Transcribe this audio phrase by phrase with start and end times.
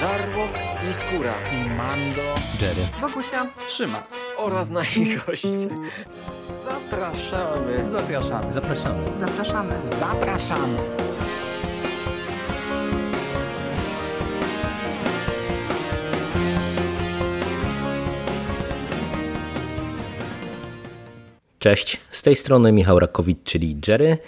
[0.00, 0.50] Żarłok
[0.90, 4.02] i Skóra i Mando, Jerry, Wokusia, Trzyma
[4.36, 5.48] oraz nasi goście.
[6.64, 7.90] Zapraszamy.
[7.90, 8.52] Zapraszamy.
[8.52, 9.16] zapraszamy.
[9.16, 9.86] zapraszamy.
[9.86, 10.78] Zapraszamy.
[21.58, 24.18] Cześć, z tej strony Michał Rakowicz, czyli Jerry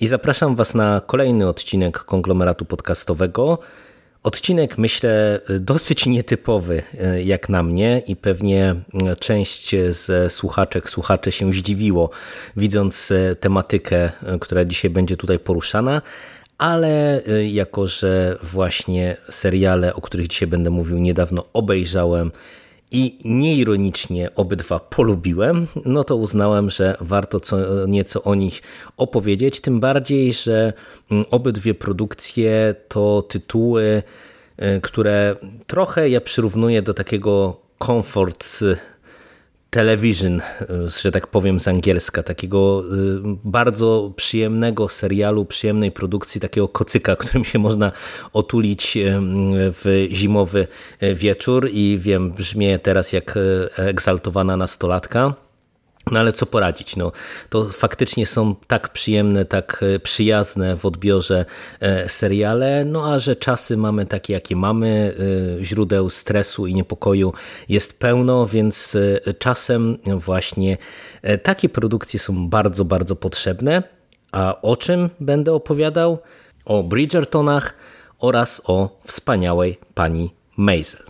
[0.00, 3.58] i zapraszam Was na kolejny odcinek konglomeratu podcastowego.
[4.22, 8.74] Odcinek myślę dosyć nietypowy e, jak na mnie i pewnie
[9.18, 12.10] część z słuchaczek, słuchaczy się zdziwiło
[12.56, 16.02] widząc e, tematykę, e, która dzisiaj będzie tutaj poruszana,
[16.58, 22.32] ale jako, że właśnie seriale, o których dzisiaj będę mówił niedawno obejrzałem
[22.90, 28.62] i nieironicznie obydwa polubiłem, no to uznałem, że warto co nieco o nich
[28.96, 29.60] opowiedzieć.
[29.60, 30.72] Tym bardziej, że
[31.10, 34.02] mm, obydwie produkcje to tytuły,
[34.62, 38.60] y, które trochę ja przyrównuję do takiego comfort
[39.70, 40.40] television,
[41.02, 47.44] że tak powiem z angielska, takiego y, bardzo przyjemnego serialu, przyjemnej produkcji, takiego kocyka, którym
[47.44, 47.92] się można
[48.32, 49.10] otulić y,
[49.52, 50.66] w zimowy
[51.14, 51.68] wieczór.
[51.72, 53.38] I wiem, brzmię teraz jak
[53.76, 55.34] egzaltowana nastolatka,
[56.06, 56.96] no ale co poradzić?
[56.96, 57.12] No,
[57.48, 61.44] to faktycznie są tak przyjemne, tak e, przyjazne w odbiorze
[61.80, 65.14] e, seriale, no a że czasy mamy takie, jakie mamy,
[65.60, 67.32] e, źródeł stresu i niepokoju
[67.68, 68.96] jest pełno, więc
[69.38, 70.78] czasem właśnie
[71.42, 73.82] takie produkcje są bardzo, bardzo potrzebne.
[74.32, 76.18] A o czym będę opowiadał?
[76.64, 77.74] O Bridgertonach
[78.18, 81.02] oraz o wspaniałej pani Maisel.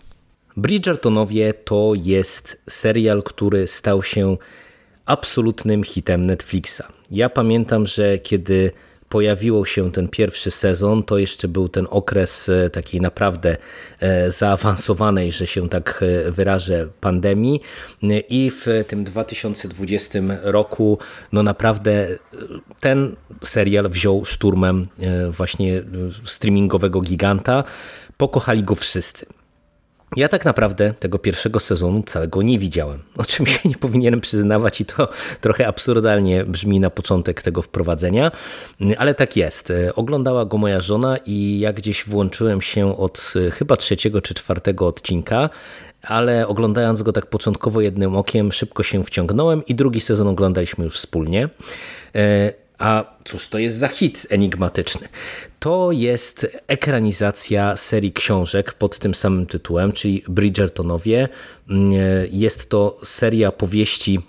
[0.57, 4.37] Bridgertonowie to jest serial, który stał się
[5.05, 6.81] absolutnym hitem Netflixa.
[7.11, 8.71] Ja pamiętam, że kiedy
[9.11, 13.57] pojawił się ten pierwszy sezon, to jeszcze był ten okres e, takiej naprawdę
[13.99, 17.61] e, zaawansowanej, że się tak e, wyrażę, pandemii
[18.29, 20.97] i w tym 2020 roku
[21.31, 22.07] no naprawdę
[22.79, 24.87] ten serial wziął szturmem
[25.29, 25.83] właśnie
[26.25, 27.63] streamingowego giganta.
[28.17, 29.25] Pokochali go wszyscy.
[30.15, 34.81] Ja tak naprawdę tego pierwszego sezonu całego nie widziałem, o czym się nie powinienem przyznawać
[34.81, 35.07] i to
[35.41, 38.31] trochę absurdalnie brzmi na początek tego wprowadzenia,
[38.97, 39.73] ale tak jest.
[39.95, 45.49] Oglądała go moja żona i ja gdzieś włączyłem się od chyba trzeciego czy czwartego odcinka,
[46.03, 50.97] ale oglądając go tak początkowo jednym okiem szybko się wciągnąłem i drugi sezon oglądaliśmy już
[50.97, 51.49] wspólnie.
[52.81, 55.07] A cóż to jest za hit enigmatyczny?
[55.59, 61.29] To jest ekranizacja serii książek pod tym samym tytułem, czyli Bridgertonowie.
[62.31, 64.19] Jest to seria powieści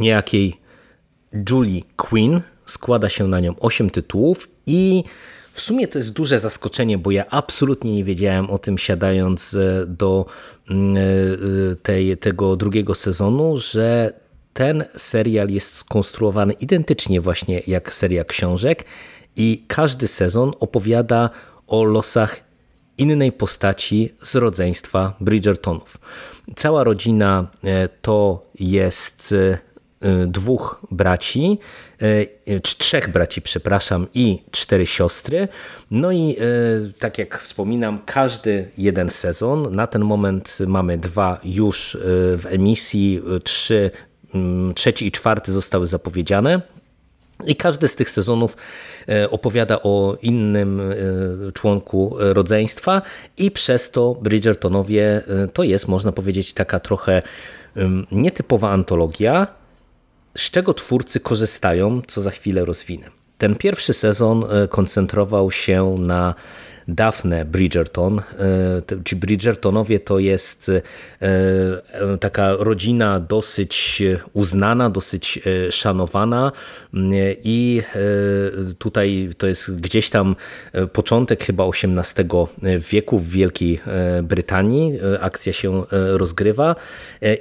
[0.00, 0.54] niejakiej
[1.50, 2.40] Julie Quinn.
[2.66, 5.04] Składa się na nią 8 tytułów i
[5.52, 9.86] w sumie to jest duże zaskoczenie, bo ja absolutnie nie wiedziałem o tym siadając e,
[9.86, 10.26] do
[10.70, 14.12] mm, e, tej, tego drugiego sezonu, że
[14.54, 18.84] ten serial jest skonstruowany identycznie właśnie jak seria książek
[19.36, 21.30] i każdy sezon opowiada
[21.66, 22.40] o losach
[22.98, 25.98] innej postaci z rodzeństwa Bridgertonów.
[26.56, 29.58] Cała rodzina e, to jest e,
[30.26, 31.58] dwóch braci,
[32.46, 35.48] e, trzech braci, przepraszam, i cztery siostry.
[35.90, 36.36] No i
[36.98, 39.74] tak jak wspominam, każdy jeden sezon.
[39.74, 41.98] Na ten moment mamy dwa już
[42.36, 43.90] w emisji, trzy
[44.74, 46.60] trzeci i czwarty zostały zapowiedziane.
[47.46, 48.56] I każdy z tych sezonów
[49.08, 53.02] e, opowiada o innym e, członku rodzeństwa,
[53.36, 57.22] i przez to Bridgertonowie e, to jest, można powiedzieć, taka trochę
[58.12, 59.46] nietypowa antologia,
[60.36, 63.21] z czego twórcy korzystają, co za chwilę rozwinę.
[63.42, 66.34] Ten pierwszy sezon koncentrował się na
[66.88, 68.18] Daphne Bridgerton.
[68.18, 68.22] E,
[69.04, 70.82] ci Bridgertonowie to jest e,
[71.20, 75.38] e, taka rodzina dosyć uznana, dosyć
[75.70, 76.52] szanowana
[77.44, 77.82] i
[78.78, 80.36] tutaj to jest gdzieś tam
[80.92, 82.26] początek chyba XVIII
[82.90, 83.80] wieku w Wielkiej
[84.22, 84.98] Brytanii.
[85.20, 86.76] Akcja się rozgrywa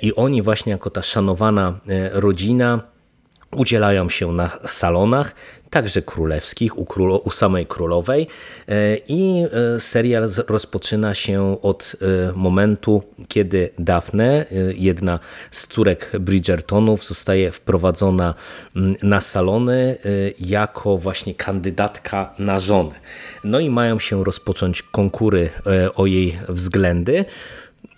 [0.02, 1.80] i oni właśnie jako ta szanowana
[2.12, 2.92] rodzina
[3.56, 5.36] udzielają się na salonach,
[5.72, 8.28] także królewskich, u, królo, u samej królowej
[8.68, 9.46] e, i
[9.76, 14.46] e, serial rozpoczyna się od e, momentu, kiedy Daphne,
[14.76, 15.20] jedna
[15.52, 18.34] z córek Bridgertonów, zostaje wprowadzona
[19.04, 19.98] na salony
[20.40, 22.96] jako właśnie kandydatka na żonę.
[23.44, 25.50] No i mają się rozpocząć konkury
[25.96, 27.26] o jej względy.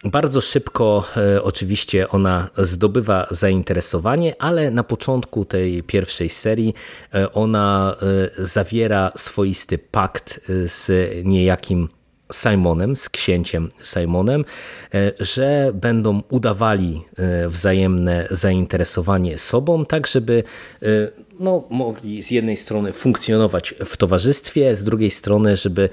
[0.06, 6.74] Bardzo szybko e, oczywiście ona zdobywa zainteresowanie, ale na początku tej pierwszej serii
[7.14, 7.96] e, ona
[8.40, 10.92] e, zawiera swoisty pakt z
[11.26, 11.90] niejakim
[12.32, 14.46] Simonem, z księciem Simonem,
[15.20, 17.06] że będą udawali
[17.48, 20.44] wzajemne zainteresowanie sobą, tak żeby
[21.40, 25.90] no, mogli z jednej strony funkcjonować w towarzystwie, z drugiej strony, żeby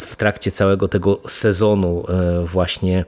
[0.00, 2.04] w trakcie całego tego sezonu
[2.44, 3.04] właśnie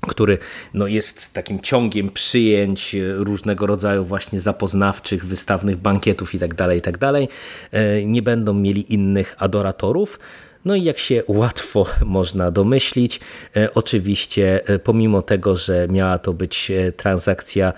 [0.00, 0.38] który
[0.74, 6.98] no, jest takim ciągiem przyjęć e, różnego rodzaju właśnie zapoznawczych, wystawnych bankietów itd., tak itd.,
[6.98, 7.30] tak
[7.72, 10.18] e, nie będą mieli innych adoratorów.
[10.68, 13.20] No i jak się łatwo można domyślić,
[13.56, 17.72] e, oczywiście pomimo tego, że miała to być transakcja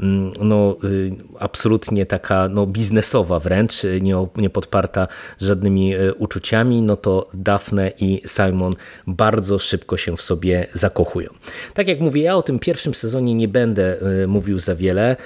[0.00, 5.08] Mm, no, y, absolutnie taka no, biznesowa wręcz, y, nie, nie podparta
[5.40, 8.72] żadnymi uczuciami, no to Daphne i Simon
[9.06, 11.30] bardzo szybko się w sobie zakochują.
[11.74, 13.96] Tak jak mówię, ja o tym pierwszym sezonie nie będę
[14.26, 15.16] mówił za wiele,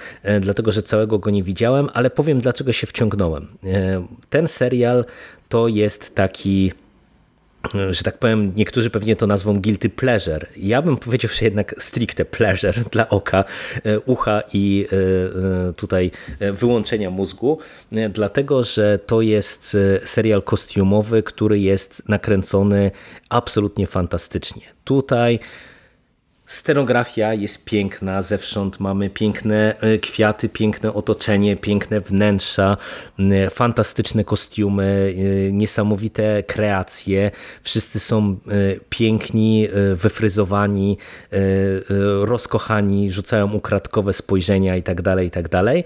[0.41, 3.49] dlatego że całego go nie widziałem, ale powiem dlaczego się wciągnąłem.
[4.31, 5.05] Ten serial
[5.49, 6.73] to jest taki
[7.91, 10.47] że tak powiem, niektórzy pewnie to nazwą guilty pleasure.
[10.57, 13.45] Ja bym powiedział, że jednak stricte pleasure dla oka,
[13.85, 16.11] e, ucha i e, e, tutaj
[16.53, 17.59] wyłączenia mózgu,
[18.11, 22.91] dlatego że to jest serial kostiumowy, który jest nakręcony
[23.29, 24.63] absolutnie fantastycznie.
[24.85, 25.39] Tutaj
[26.51, 32.77] Scenografia jest piękna, zewsząd mamy piękne e, kwiaty, piękne otoczenie, piękne wnętrza,
[33.51, 35.15] fantastyczne kostiumy,
[35.49, 37.31] e, niesamowite kreacje.
[37.63, 38.37] Wszyscy są e,
[38.89, 40.99] piękni, wyfryzowani,
[42.21, 45.49] rozkochani, rzucają ukradkowe spojrzenia itd., tak itd.
[45.49, 45.85] Tak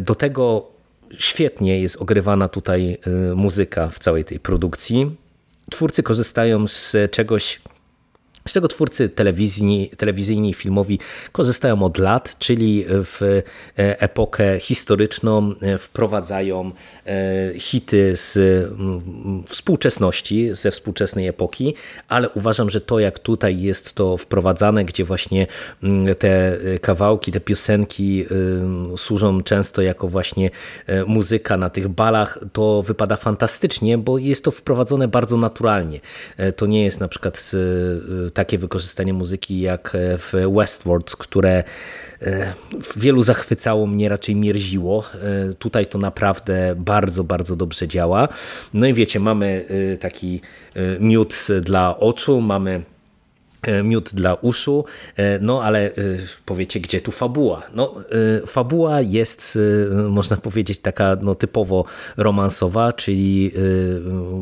[0.00, 0.70] do tego
[1.18, 2.98] świetnie jest ogrywana tutaj
[3.34, 5.16] muzyka w całej tej produkcji.
[5.70, 7.60] Twórcy korzystają z czegoś
[8.46, 10.98] z czego twórcy telewizyjni, telewizyjni i filmowi
[11.32, 13.42] korzystają od lat, czyli w e,
[14.00, 16.72] epokę historyczną e, wprowadzają
[17.06, 18.38] e, hity z
[19.48, 21.74] współczesności, ze współczesnej epoki,
[22.08, 25.46] ale uważam, że to jak tutaj jest to wprowadzane, gdzie właśnie
[26.18, 28.26] te kawałki, te piosenki
[28.96, 30.50] służą często jako właśnie
[31.06, 36.00] muzyka na tych balach, to wypada fantastycznie, bo jest to wprowadzone bardzo naturalnie.
[36.56, 37.50] To nie jest na przykład
[38.36, 41.64] takie wykorzystanie muzyki jak e, w Westworld, które
[42.22, 42.54] e,
[42.96, 45.04] wielu zachwycało, mnie raczej mierziło.
[45.14, 48.28] E, tutaj to naprawdę bardzo, bardzo dobrze działa.
[48.74, 49.64] No i wiecie, mamy
[50.00, 50.40] taki
[51.00, 52.82] miód dla oczu, mamy
[53.84, 54.84] miód dla uszu,
[55.16, 55.92] e, no ale e,
[56.44, 57.62] powiecie, gdzie tu fabuła?
[57.74, 57.94] No,
[58.46, 59.58] fabuła jest,
[60.08, 61.84] można powiedzieć, taka no, typowo
[62.16, 63.52] romansowa, czyli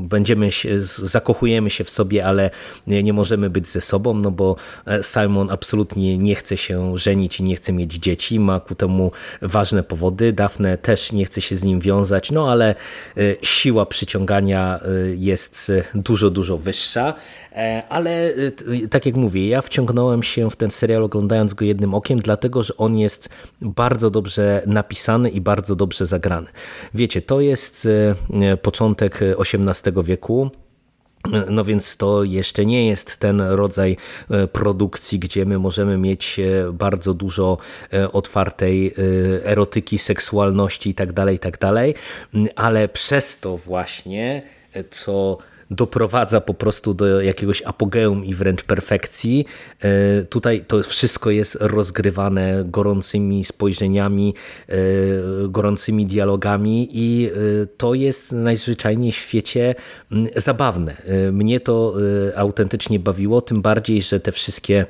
[0.01, 2.51] będziemy się, zakochujemy się w sobie, ale
[2.87, 4.57] nie możemy być ze sobą, no bo
[5.03, 9.13] Simon absolutnie nie chce się żenić i nie chce mieć dzieci, ma ku temu
[9.43, 12.75] ważne powody, Daphne też nie chce się z nim wiązać, no ale
[13.43, 14.81] siła przyciągania
[15.17, 17.15] jest dużo, dużo wyższa,
[17.89, 18.33] ale
[18.91, 22.77] tak jak mówię, ja wciągnąłem się w ten serial oglądając go jednym okiem, dlatego że
[22.77, 23.29] on jest
[23.61, 26.47] bardzo dobrze napisany i bardzo dobrze zagrany.
[26.95, 27.89] Wiecie, to jest
[28.43, 30.51] e, początek XVIII wieku.
[31.51, 33.97] No więc to jeszcze nie jest ten rodzaj
[34.31, 37.59] e, produkcji, gdzie my możemy mieć e, bardzo dużo
[38.13, 38.95] otwartej
[39.45, 44.43] erotyki, seksualności itd., tak itd., tak ale przez to właśnie,
[44.91, 45.39] co
[45.75, 49.45] doprowadza po prostu do jakiegoś apogeum i wręcz perfekcji.
[49.81, 54.35] E, tutaj to wszystko jest rozgrywane gorącymi spojrzeniami,
[54.69, 54.75] e,
[55.49, 57.31] gorącymi dialogami i e,
[57.67, 59.75] to jest najzwyczajniej w świecie
[60.37, 60.97] zabawne.
[61.33, 61.95] Mnie to
[62.37, 64.87] autentycznie bawiło, tym bardziej, że te wszystkie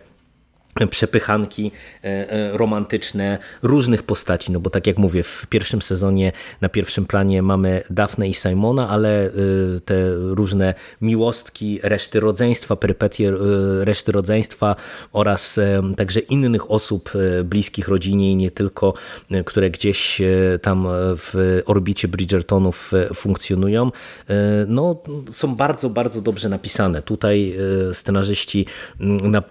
[0.90, 1.72] przepychanki
[2.04, 7.06] e, e, romantyczne różnych postaci, no bo tak jak mówię, w pierwszym sezonie na pierwszym
[7.06, 9.30] planie mamy Dafne i Simona, ale e,
[9.84, 13.32] te różne miłostki reszty rodzeństwa, perypetie
[13.80, 14.76] reszty rodzeństwa
[15.12, 15.60] oraz
[15.96, 17.12] także innych osób
[17.44, 18.94] bliskich rodzinie i nie tylko,
[19.44, 20.22] które gdzieś
[20.62, 23.92] tam w orbicie Bridgertonów funkcjonują,
[24.66, 27.02] no są bardzo, bardzo dobrze napisane.
[27.02, 27.56] Tutaj
[27.92, 28.66] scenarzyści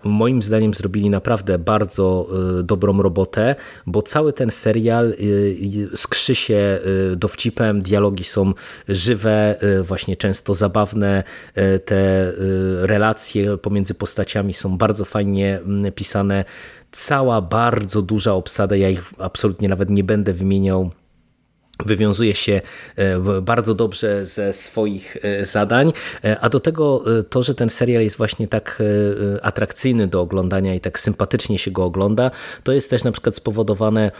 [0.03, 2.27] moim zdaniem zrobili naprawdę bardzo
[2.59, 3.55] y, dobrą robotę,
[3.85, 6.79] bo cały ten serial y, skrzy się
[7.11, 8.53] y, dowcipem, dialogi są
[8.89, 11.23] żywe, właśnie często zabawne,
[11.85, 12.31] te
[12.81, 16.45] relacje pomiędzy postaciami są bardzo fajnie mm, pisane.
[16.91, 20.91] Cała bardzo duża obsada, ja ich absolutnie nawet nie będę wymieniał
[21.85, 22.61] wywiązuje się
[22.95, 28.03] e, bardzo dobrze ze swoich e, zadań, e, a do tego to, że ten serial
[28.03, 28.83] jest właśnie tak
[29.41, 32.31] atrakcyjny do oglądania i tak sympatycznie się go ogląda,
[32.63, 34.11] to jest też na przykład spowodowane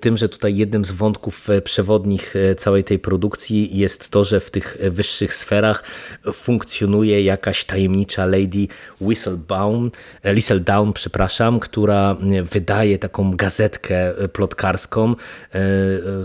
[0.00, 4.76] tym, że tutaj jednym z wątków przewodnich całej tej produkcji jest to, że w tych
[4.90, 5.84] wyższych sferach
[6.32, 8.66] funkcjonuje jakaś tajemnicza lady
[9.00, 9.90] Whistledown,
[10.24, 15.14] Whistledown, przepraszam, która wydaje taką gazetkę plotkarską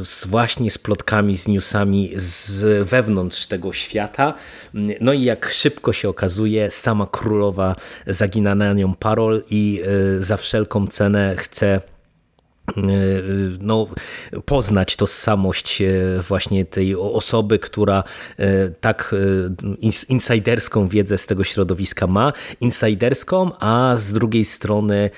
[0.03, 4.33] z właśnie z plotkami, z newsami z wewnątrz tego świata.
[5.01, 7.75] No i jak szybko się okazuje, sama królowa
[8.07, 9.81] zagina na nią parol i
[10.17, 11.81] e, za wszelką cenę chce
[13.59, 13.87] no,
[14.45, 15.87] poznać tożsamość e,
[16.27, 18.03] właśnie tej osoby, która
[18.39, 19.15] e, tak
[20.09, 25.09] insiderską wiedzę z tego środowiska ma, insiderską, a z drugiej strony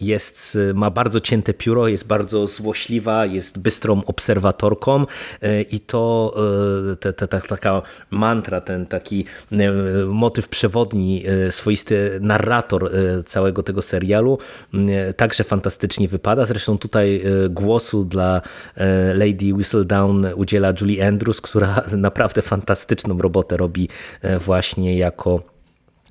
[0.00, 5.06] jest, ma bardzo cięte pióro, jest bardzo złośliwa, jest bystrą obserwatorką
[5.70, 6.34] i to
[7.00, 9.24] ta, ta, ta, taka mantra, ten taki
[10.06, 12.90] motyw przewodni, swoisty narrator
[13.26, 14.38] całego tego serialu
[15.16, 18.42] także fantastycznie wypada Zresztą tutaj e, głosu dla
[18.76, 23.88] e, Lady Whistledown udziela Julie Andrews, która naprawdę fantastyczną robotę robi
[24.22, 25.51] e, właśnie jako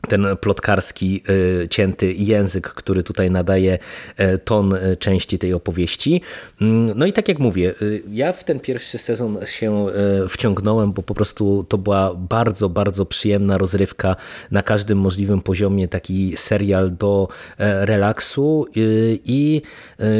[0.08, 1.24] ten plotkarski
[1.64, 3.80] y, cięty język, który tutaj nadaje
[4.18, 6.22] e, ton e, części tej opowieści.
[6.62, 10.94] Mm, no i tak jak mówię, y, ja w ten pierwszy sezon się e, wciągnąłem,
[10.94, 14.16] bo po prostu to była bardzo, bardzo przyjemna rozrywka
[14.52, 17.28] na każdym możliwym poziomie, taki serial do
[17.58, 19.62] relaksu y, i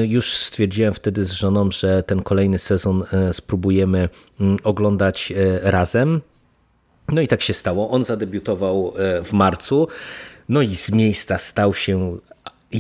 [0.08, 4.10] już stwierdziłem wtedy z żoną, że ten kolejny sezon spróbujemy
[4.40, 6.22] mm, oglądać razem.
[7.12, 7.90] No i tak się stało.
[7.90, 9.88] On zadebiutował e, w marcu.
[10.50, 12.18] No i z miejsca stał się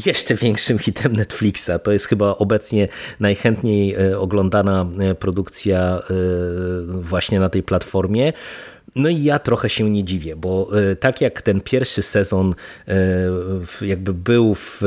[0.06, 1.72] jeszcze większym hitem Netflixa.
[1.84, 2.88] To jest chyba obecnie
[3.20, 6.02] najchętniej e, oglądana e, produkcja
[6.88, 8.34] właśnie na tej platformie.
[8.96, 12.56] No i ja trochę się nie dziwię, bo e, tak jak ten pierwszy sezon
[12.88, 12.96] e,
[13.82, 14.84] jakby był w,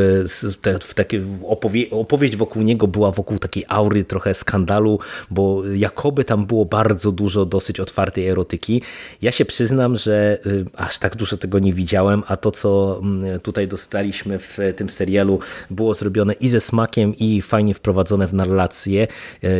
[0.82, 4.99] w takie opowie, opowieść wokół niego była wokół takiej aury trochę skandalu,
[5.30, 8.82] bo jakoby tam było bardzo dużo dosyć otwartej erotyki.
[9.23, 13.02] Ja się przyznam, że e, aż tak dużo tego nie widziałem, a to co
[13.42, 15.38] tutaj dostaliśmy w tym serialu
[15.70, 19.06] było zrobione i ze smakiem i fajnie wprowadzone w narrację.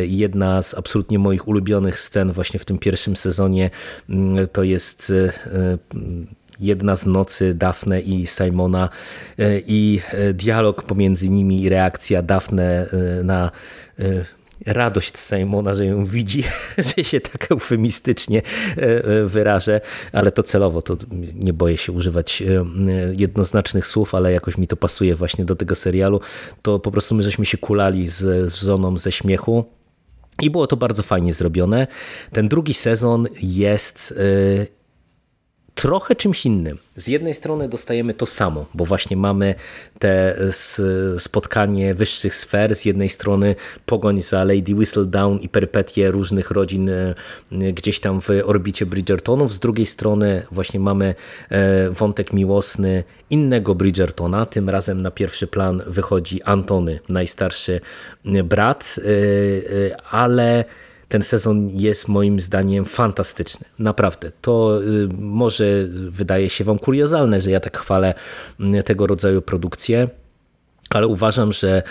[0.01, 3.69] Jedna z absolutnie moich ulubionych scen właśnie w tym pierwszym sezonie
[4.51, 5.77] to jest e, e,
[6.59, 8.89] jedna z nocy Dafne i Simona
[9.39, 10.01] e, i
[10.33, 12.87] dialog pomiędzy nimi i reakcja Dafne
[13.23, 13.51] na
[14.65, 16.43] radość Simona, że ją widzi,
[16.97, 18.41] że się tak eufemistycznie
[19.25, 20.97] wyrażę, ale to celowo, to
[21.35, 22.43] nie boję się używać
[23.17, 26.19] jednoznacznych słów, ale jakoś mi to pasuje właśnie do tego serialu,
[26.61, 29.65] to po prostu my żeśmy się kulali z, z żoną ze śmiechu,
[30.41, 31.87] i było to bardzo fajnie zrobione.
[32.31, 34.67] Ten drugi sezon jest y,
[35.75, 36.77] trochę czymś innym.
[36.97, 39.55] Z jednej strony dostajemy to samo, bo właśnie mamy
[39.99, 40.37] te
[41.17, 43.55] spotkanie wyższych sfer, z jednej strony
[43.85, 47.15] pogoń za Lady Whistledown i perypetie różnych rodzin e,
[47.51, 51.15] gdzieś tam w orbicie Bridgertonów, z drugiej strony właśnie mamy
[51.49, 57.81] e, wątek miłosny innego Bridgertona, tym razem na pierwszy plan wychodzi Antony, najstarszy
[58.43, 60.65] brat, e, ale
[61.09, 63.65] ten sezon jest moim zdaniem fantastyczny.
[63.79, 64.31] Naprawdę.
[64.41, 65.65] To y, może
[66.07, 68.13] wydaje się Wam kuriozalne, że ja tak chwalę
[68.59, 70.09] mm, tego rodzaju produkcje.
[70.89, 71.83] Ale uważam, że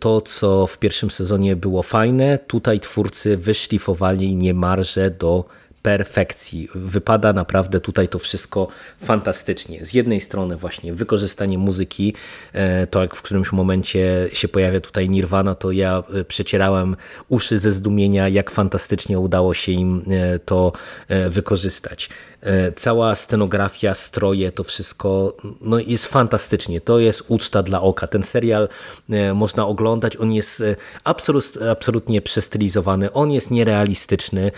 [0.00, 5.44] to, co w pierwszym sezonie było fajne, tutaj twórcy wyszlifowali niemalże do
[5.82, 6.68] perfekcji.
[6.74, 9.84] Wypada naprawdę tutaj to wszystko fantastycznie.
[9.84, 12.14] Z jednej strony właśnie wykorzystanie muzyki,
[12.52, 16.96] e, to jak w którymś momencie się pojawia tutaj Nirvana, to ja e, przecierałem
[17.28, 20.72] uszy ze zdumienia, jak fantastycznie udało się im e, to
[21.30, 22.08] wykorzystać.
[22.42, 26.80] E, cała scenografia, stroje, to wszystko no jest fantastycznie.
[26.80, 28.06] To jest uczta dla oka.
[28.06, 28.68] Ten serial
[29.10, 34.52] e, można oglądać, on jest e, absolut, absolutnie przestylizowany, on jest nierealistyczny,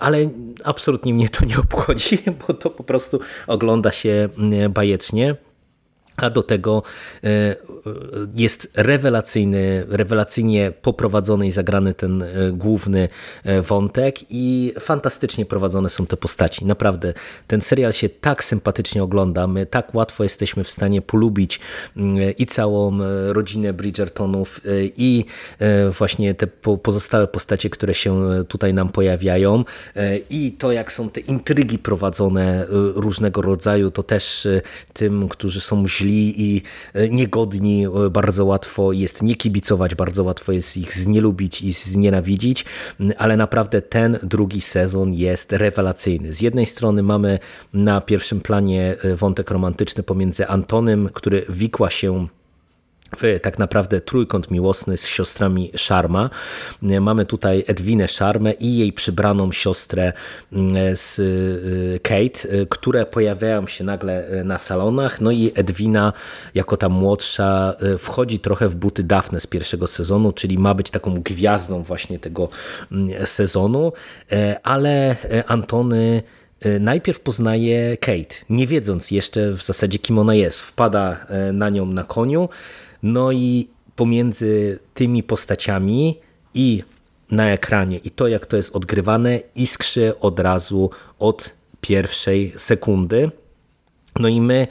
[0.00, 0.28] ale
[0.64, 4.28] absolutnie mnie to nie obchodzi, bo to po prostu ogląda się
[4.70, 5.36] bajecznie
[6.16, 6.82] a do tego
[7.24, 7.56] e,
[8.36, 13.08] jest rewelacyjny, rewelacyjnie poprowadzony i zagrany ten e, główny
[13.44, 16.64] e, wątek i fantastycznie prowadzone są te postaci.
[16.64, 17.14] Naprawdę,
[17.46, 21.60] ten serial się tak sympatycznie ogląda, my tak łatwo jesteśmy w stanie polubić
[22.38, 22.98] i całą
[23.32, 24.60] rodzinę Bridgertonów
[24.96, 25.24] i
[25.98, 26.46] właśnie te
[26.82, 29.64] pozostałe postacie, które się tutaj nam pojawiają
[30.30, 34.48] i to jak są te intrygi prowadzone różnego rodzaju, to też
[34.92, 36.62] tym, którzy są źli źli i
[37.10, 42.64] niegodni bardzo łatwo jest nie kibicować, bardzo łatwo jest ich znielubić i znienawidzić,
[43.18, 46.32] ale naprawdę ten drugi sezon jest rewelacyjny.
[46.32, 47.38] Z jednej strony mamy
[47.72, 52.26] na pierwszym planie wątek romantyczny pomiędzy Antonem, który wikła się
[53.16, 56.30] w tak naprawdę trójkąt miłosny z siostrami Sharma.
[56.82, 60.12] Mamy tutaj Edwinę Sharmę i jej przybraną siostrę
[60.52, 65.20] mm, z y, Kate, które pojawiają się nagle na salonach.
[65.20, 66.12] No i Edwina
[66.54, 71.14] jako ta młodsza wchodzi trochę w buty Daphne z pierwszego sezonu, czyli ma być taką
[71.14, 72.48] gwiazdą właśnie tego
[72.92, 73.92] mm, sezonu,
[74.62, 76.22] ale Antony
[76.80, 80.60] najpierw poznaje Kate, nie wiedząc jeszcze w zasadzie kim ona jest.
[80.60, 82.48] Wpada na nią na koniu,
[83.06, 86.18] no i pomiędzy tymi postaciami
[86.54, 86.82] i
[87.30, 93.30] na ekranie i to, jak to jest odgrywane, iskrzy od razu od pierwszej sekundy.
[94.18, 94.66] No i my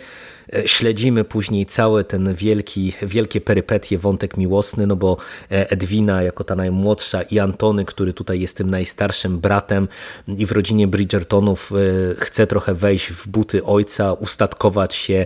[0.65, 5.17] śledzimy później cały ten wielki, wielkie perypetie, wątek miłosny, no bo
[5.51, 9.87] e, Edwina jako ta najmłodsza i Antony, który tutaj jest tym najstarszym bratem
[10.27, 11.75] i w rodzinie Bridgertonów e,
[12.15, 15.25] chce trochę wejść w buty ojca, ustatkować się,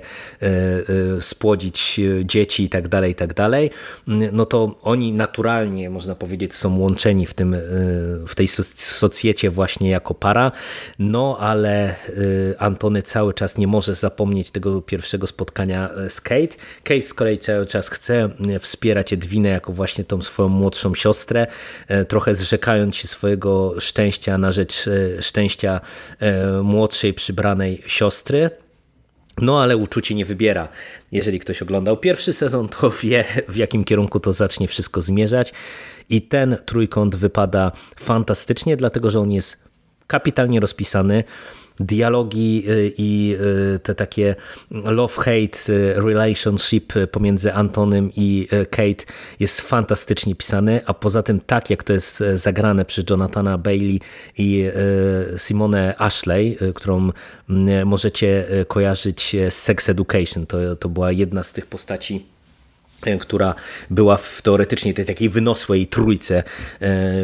[1.20, 3.72] spłodzić dzieci i tak dalej, i tak dalej,
[4.08, 7.56] no to oni naturalnie, można powiedzieć, są łączeni w, tym,
[8.28, 10.52] w tej socjecie właśnie jako para,
[11.00, 11.96] no ale
[12.58, 16.56] Antony cały czas nie może zapomnieć tego pierwszego pierwszego spotkania e, z Kate.
[16.84, 21.48] Kate z kolei cały czas chce e, wspierać Edwinę jako właśnie tą swoją młodszą siostrę,
[21.88, 24.90] e, trochę zrzekając się swojego szczęścia na rzecz
[25.22, 25.82] szczęścia
[26.64, 28.50] młodszej przybranej siostry.
[29.38, 30.70] No ale uczucie nie wybiera.
[31.12, 35.54] Jeżeli ktoś oglądał pierwszy sezon, to wie w jakim kierunku to zacznie wszystko zmierzać.
[36.10, 39.58] I ten trójkąt wypada fantastycznie, dlatego że on jest
[40.08, 40.60] kapitalnie
[41.80, 43.36] dialogi y, i
[43.76, 44.36] y, te takie
[44.72, 49.06] love-hate y, relationship pomiędzy Antonem i Kate
[49.40, 54.00] jest fantastycznie pisane, a poza tym tak jak to jest zagrane przez Jonathana Bailey
[54.38, 54.70] i
[55.38, 57.12] Simone Ashley, którą
[57.86, 60.46] możecie kojarzyć z Sex Education.
[60.46, 62.26] To, to była jedna z tych postaci
[63.20, 63.56] która
[63.90, 66.44] była w teoretycznie tej takiej wynosłej trójce,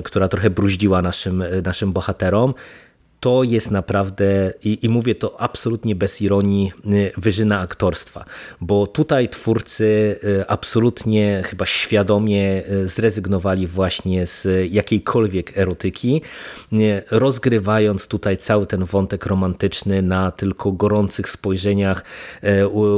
[0.03, 2.53] która trochę bruździła naszym, naszym bohaterom
[3.25, 8.25] to jest naprawdę, i, i, mówię to absolutnie bez ironii, y, wyżyna aktorstwa,
[8.61, 16.21] bo tutaj twórcy y, absolutnie chyba świadomie y, zrezygnowali właśnie z jakiejkolwiek erotyki,
[17.11, 22.03] rozgrywając tutaj cały ten wątek romantyczny na tylko gorących spojrzeniach,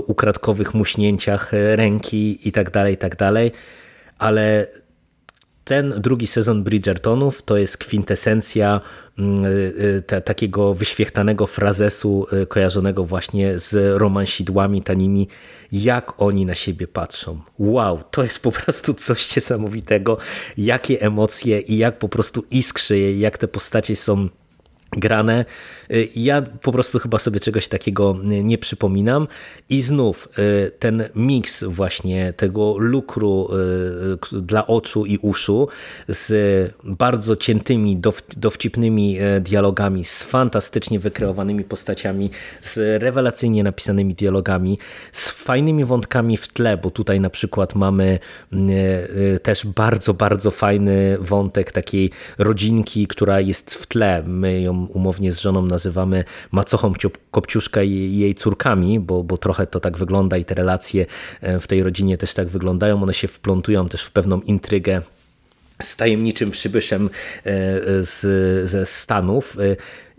[0.08, 3.16] ukradkowych muśnięciach ręki i tak dalej, i tak
[4.18, 4.68] ale
[5.68, 8.82] ten drugi sezon Bridgertonów to jest kwintesencja
[9.18, 9.48] mm, y,
[9.98, 15.28] y, te, takiego wyświechtanego frazesu y, kojarzonego właśnie z romansidłami tanimi,
[15.72, 17.40] jak oni na siebie patrzą.
[17.60, 20.18] Wow, to jest po prostu coś niesamowitego,
[20.58, 24.30] jakie emocje i jak po prostu iskrzy, jak te postacie są
[24.92, 25.46] grane.
[25.92, 29.28] Y, ja po prostu chyba sobie czegoś takiego y, nie przypominam
[29.70, 33.50] i znów y, ten miks właśnie tego lukru
[34.32, 35.68] dla oczu i uszu
[36.08, 38.02] z bardzo ciętymi,
[38.38, 42.30] dowcipnymi dialogami, z fantastycznie wykreowanymi postaciami,
[42.62, 44.80] z rewelacyjnie napisanymi dialogami,
[45.12, 48.20] z fajnymi wątkami w tle, bo tutaj na przykład mamy
[49.44, 54.24] też bardzo, bardzo fajny wątek takiej rodzinki, która jest w tle.
[54.26, 56.94] My ją umownie z żoną nazywamy macochą
[57.32, 61.06] Kopciuszka i jej córkami, bo, bo trochę to tak wygląda i te relacje
[61.42, 63.04] e, w tej rodzinie też tak wyglądają.
[63.04, 65.02] One się wplątują też w pewną intrygę
[65.84, 67.10] z tajemniczym przybyszem e,
[68.04, 68.20] z,
[68.70, 69.58] ze Stanów.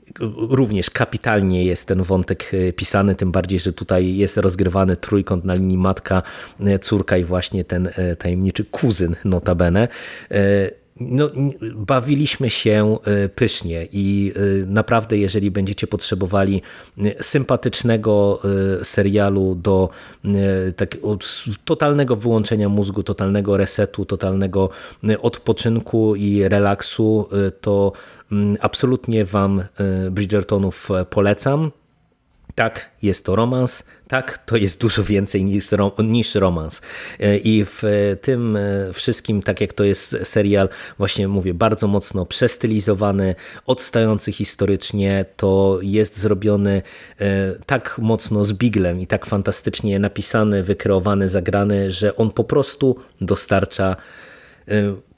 [0.09, 0.11] E,
[0.51, 5.79] również kapitalnie jest ten wątek pisany, tym bardziej, że tutaj jest rozgrywany trójkąt na linii
[5.79, 6.23] matka,
[6.81, 9.89] córka i właśnie ten tajemniczy kuzyn notabene
[11.01, 11.31] no,
[11.75, 16.63] bawiliśmy się e, pysznie i e, naprawdę, jeżeli będziecie potrzebowali
[16.99, 18.41] e, sympatycznego
[18.83, 19.89] serialu do
[20.77, 20.97] tak,
[21.65, 24.71] totalnego wyłączenia mózgu, totalnego resetu, totalnego
[25.23, 27.29] odpoczynku i relaksu,
[27.61, 27.93] to
[28.61, 29.65] absolutnie Wam
[30.11, 31.71] Bridgertonów polecam.
[32.59, 35.69] Tak, jest to romans, tak, to jest dużo więcej niż,
[35.99, 36.83] niż romans.
[37.21, 37.83] E, I w
[38.23, 40.69] tym e, wszystkim, tak jak to jest serial,
[40.99, 43.35] właśnie mówię, bardzo mocno przestylizowany,
[43.67, 46.83] odstający historycznie, to jest zrobiony
[47.21, 52.97] e, tak mocno z biglem i tak fantastycznie napisany, wykreowany, zagrany, że on po prostu
[53.21, 53.97] dostarcza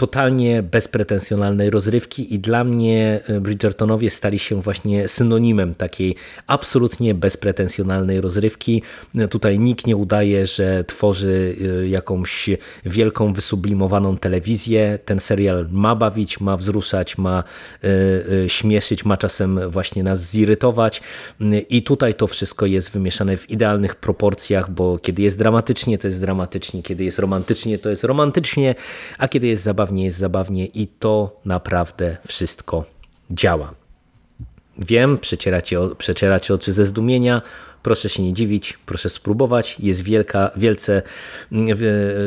[0.01, 6.15] totalnie bezpretensjonalnej rozrywki i dla mnie Bridgertonowie stali się właśnie synonimem takiej
[6.47, 8.83] absolutnie bezpretensjonalnej rozrywki.
[9.31, 11.57] Tutaj nikt nie udaje, że tworzy
[11.89, 12.51] jakąś
[12.85, 14.99] wielką, wysublimowaną telewizję.
[15.05, 17.45] Ten serial ma bawić, ma wzruszać, ma
[18.47, 21.03] śmieszyć, ma czasem właśnie nas zirytować
[21.69, 26.21] i tutaj to wszystko jest wymieszane w idealnych proporcjach, bo kiedy jest dramatycznie, to jest
[26.21, 28.75] dramatycznie, kiedy jest romantycznie, to jest romantycznie,
[29.19, 32.85] a kiedy jest zabawnie, jest zabawnie i to naprawdę wszystko
[33.31, 33.75] działa.
[34.79, 37.43] Wiem, przecieracie, przecieracie oczy ze zdumienia,
[37.83, 39.77] Proszę się nie dziwić, proszę spróbować.
[39.79, 41.03] Jest wielka, wielce
[41.53, 41.79] mm,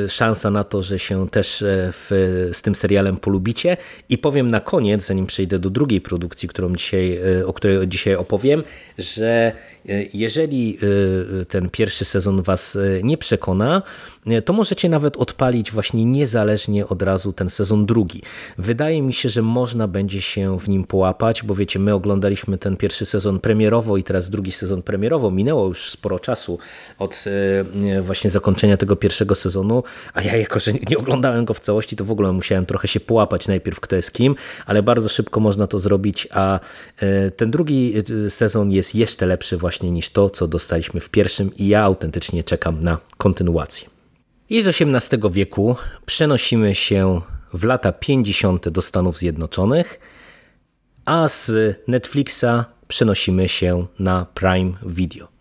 [0.09, 3.77] szansa na to, że się też e, w, z tym serialem polubicie.
[4.09, 8.15] I powiem na koniec, zanim przejdę do drugiej produkcji, którą dzisiaj, e, o której dzisiaj
[8.15, 8.63] opowiem,
[8.97, 9.53] że e,
[10.13, 10.77] jeżeli
[11.49, 13.81] ten pierwszy sezon Was nie przekona,
[14.45, 18.21] to możecie nawet odpalić właśnie niezależnie od razu ten sezon drugi.
[18.57, 22.77] Wydaje mi się, że można będzie się w nim połapać, bo wiecie, my oglądaliśmy ten
[22.77, 26.57] pierwszy sezon premierowo i teraz drugi sezon premierowo minęło już sporo czasu
[26.99, 27.25] od
[27.95, 31.95] e, właśnie zakończenia tego pierwszego sezonu, a ja jako, że nie oglądałem go w całości,
[31.95, 35.67] to w ogóle musiałem trochę się połapać najpierw kto jest kim, ale bardzo szybko można
[35.67, 36.59] to zrobić, a
[36.97, 37.93] e, ten drugi
[38.25, 42.43] e, sezon jest jeszcze lepszy właśnie niż to, co dostaliśmy w pierwszym i ja autentycznie
[42.43, 43.89] czekam na kontynuację.
[44.49, 47.21] I z XVIII wieku przenosimy się
[47.53, 48.69] w lata 50.
[48.69, 49.99] do Stanów Zjednoczonych,
[51.05, 51.51] a z
[51.87, 55.32] Netflixa przenosimy się na Prime Video.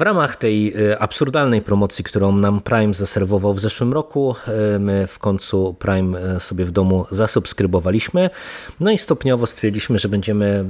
[0.00, 5.06] W ramach tej e, absurdalnej promocji, którą nam Prime zaserwował w zeszłym roku, e, my
[5.06, 8.30] w końcu Prime e, sobie w domu zasubskrybowaliśmy.
[8.80, 10.64] No i stopniowo stwierdziliśmy, że będziemy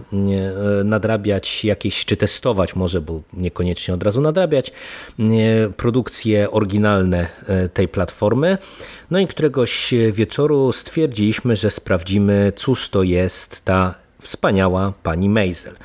[0.84, 4.72] nadrabiać jakieś, czy testować może, bo niekoniecznie od razu nadrabiać,
[5.76, 7.26] produkcje oryginalne
[7.74, 8.58] tej platformy.
[9.10, 15.76] No i któregoś wieczoru stwierdziliśmy, że sprawdzimy, cóż to jest ta wspaniała pani Maisel.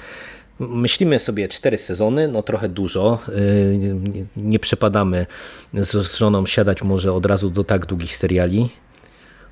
[0.60, 3.20] Myślimy sobie cztery sezony, no trochę dużo.
[3.30, 3.96] Y,
[4.38, 5.26] nie przepadamy
[5.74, 8.70] z żoną siadać może od razu do tak długich seriali.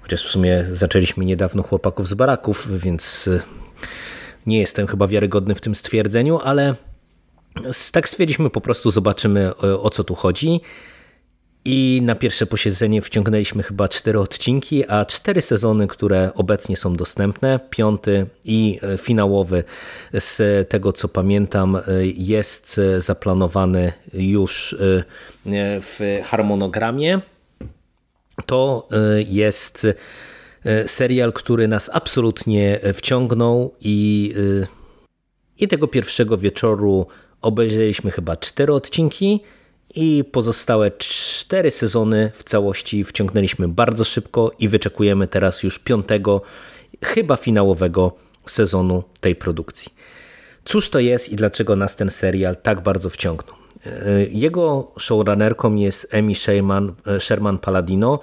[0.02, 3.42] Chociaż w sumie zaczęliśmy niedawno Chłopaków z Baraków, więc y,
[4.46, 6.76] nie jestem chyba wiarygodny w tym stwierdzeniu, ale
[7.92, 10.62] tak stwierdziliśmy po prostu, zobaczymy o co tu chodzi.
[11.66, 17.60] I na pierwsze posiedzenie wciągnęliśmy chyba cztery odcinki, a cztery sezony, które obecnie są dostępne,
[17.70, 19.64] piąty i e, finałowy
[20.14, 25.04] z tego co pamiętam, e, jest zaplanowany już e,
[25.82, 27.22] w harmonogramie.
[28.46, 28.88] To
[29.28, 29.88] jest
[30.86, 34.34] serial, który nas absolutnie wciągnął i,
[35.58, 37.08] i tego pierwszego wieczoru
[37.42, 39.42] obejrzeliśmy chyba cztery odcinki
[39.96, 46.42] i pozostałe cztery sezony w całości wciągnęliśmy bardzo szybko i wyczekujemy teraz już piątego,
[47.04, 48.12] chyba finałowego
[48.46, 49.94] sezonu tej produkcji.
[50.66, 53.56] Cóż to jest i dlaczego nas ten serial tak bardzo wciągnął?
[54.30, 58.20] Jego showrunnerką jest Amy Sherman, Sherman Paladino,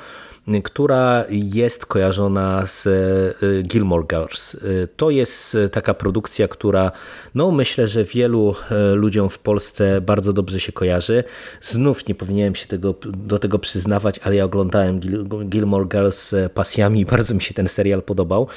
[0.65, 4.55] która jest kojarzona z e, Gilmore Girls.
[4.55, 4.59] E,
[4.97, 6.93] to jest taka produkcja, która
[7.35, 11.25] no myślę, że wielu e, ludziom w Polsce bardzo dobrze się kojarzy.
[11.61, 15.01] Znów nie powinienem się tego, do tego przyznawać, ale ja oglądałem
[15.45, 18.49] Gilmore Girls pasjami i bardzo mi się ten serial podobał.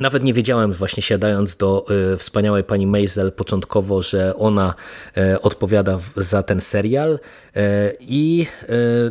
[0.00, 4.74] Nawet nie wiedziałem właśnie siadając do y, wspaniałej pani Maisel początkowo, że ona
[5.16, 7.18] y, odpowiada za ten serial
[7.56, 7.60] y,
[8.00, 8.46] i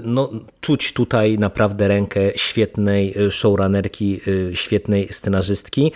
[0.03, 4.21] no, czuć tutaj naprawdę rękę świetnej showrunnerki,
[4.53, 5.91] świetnej scenarzystki,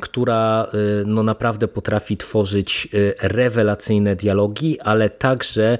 [0.00, 0.66] która
[1.06, 2.88] no, naprawdę potrafi tworzyć
[3.20, 5.78] rewelacyjne dialogi, ale także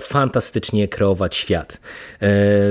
[0.00, 1.80] fantastycznie kreować świat.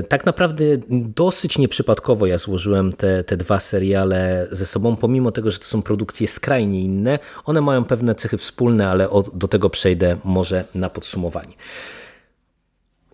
[0.10, 5.51] Tak naprawdę dosyć nieprzypadkowo ja złożyłem te, te dwa seriale ze sobą sobą, pomimo tego,
[5.51, 10.17] że to są produkcje skrajnie inne, one mają pewne cechy wspólne, ale do tego przejdę
[10.23, 11.53] może na podsumowanie.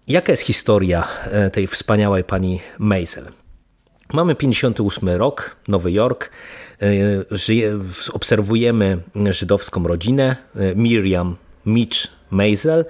[0.08, 3.26] Jaka jest historia e, tej wspaniałej pani Maisel?
[4.14, 6.30] Mamy 58 rok, Nowy Jork.
[6.82, 6.88] E,
[7.32, 7.80] żyje,
[8.14, 8.98] obserwujemy
[9.32, 10.36] żydowską rodzinę.
[10.56, 12.86] E, Miriam Mitch Maisel,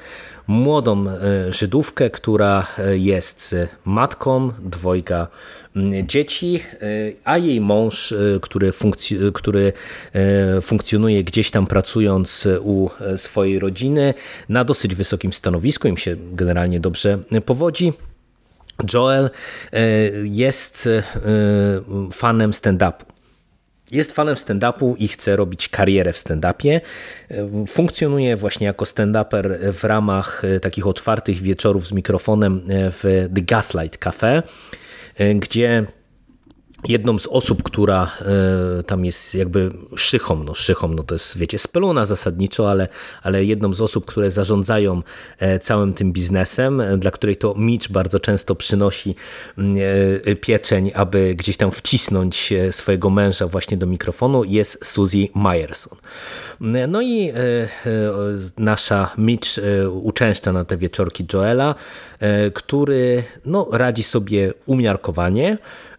[0.48, 1.06] młodą
[1.50, 5.28] Żydówkę, która jest matką dwojga
[6.04, 6.78] dzieci, e,
[7.24, 9.74] a jej mąż, e, który, funkc- który
[10.14, 14.14] e, funkcjonuje gdzieś tam pracując u swojej rodziny
[14.50, 17.94] na dosyć wysokim stanowisku, im się generalnie dobrze powodzi.
[18.94, 19.30] Joel
[20.24, 20.90] jest
[22.14, 23.06] fanem stand-upu.
[23.92, 26.82] Jest fanem stand-upu i chce robić karierę w stand-upie.
[27.68, 34.44] Funkcjonuje właśnie jako stand-uper w ramach takich otwartych wieczorów z mikrofonem w The Gaslight Cafe.
[35.40, 35.86] Gdzie
[36.88, 38.12] jedną z osób, która
[38.80, 42.88] e, tam jest jakby szychą, no szychą, no to jest wiecie, speluna zasadniczo, ale,
[43.24, 45.02] ale jedną z osób, które zarządzają
[45.40, 49.16] e, całym tym biznesem, e, dla której to Mitch bardzo często przynosi
[49.58, 49.76] mm,
[50.42, 55.98] pieczeń, aby gdzieś tam wcisnąć swojego męża właśnie do mikrofonu, jest Suzy Myerson.
[56.88, 57.34] No i
[58.58, 59.50] nasza Mitch
[60.02, 61.76] uczęszcza na te wieczorki Joela,
[62.54, 65.58] który no, radzi sobie umiarkowanie,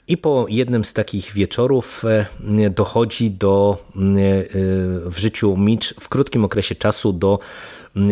[0.09, 3.99] i po jednym z takich wieczorów e, dochodzi do e,
[5.11, 7.38] w życiu Mitch w krótkim okresie czasu do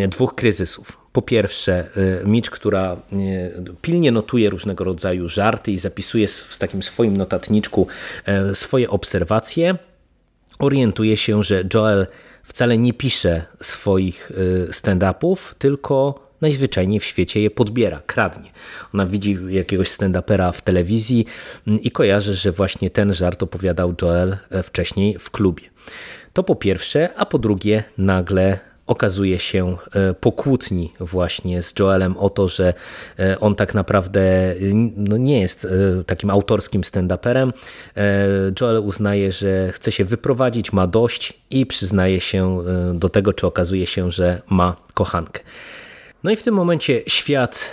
[0.09, 0.99] dwóch kryzysów.
[1.13, 1.89] Po pierwsze,
[2.23, 2.97] e, Mitch, która
[3.83, 7.87] pilnie notuje różnego rodzaju żarty i zapisuje w takim swoim notatniczku
[8.55, 9.79] swoje obserwacje,
[10.59, 12.07] orientuje się, że Joel
[12.43, 14.33] wcale nie pisze swoich
[14.71, 18.51] stand-upów, tylko najzwyczajniej w świecie je podbiera, kradnie.
[18.95, 21.27] Ona widzi jakiegoś stand-upera w telewizji
[21.67, 25.63] mm, i kojarzy, że właśnie ten żart opowiadał Joel e, wcześniej w klubie.
[26.33, 32.17] To po pierwsze, a po drugie nagle okazuje się e, po kłótni właśnie z Joelem
[32.17, 32.75] o to, że
[33.19, 34.55] e, on tak naprawdę
[34.97, 35.67] no nie jest
[36.07, 37.53] takim autorskim stand-uperem.
[38.61, 42.59] Joel uznaje, że chce się wyprowadzić, ma dość i przyznaje się
[42.95, 45.41] do tego, czy okazuje się, że ma kochankę.
[46.25, 47.71] No i w tym momencie świat